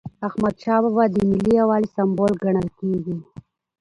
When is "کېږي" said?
2.79-3.17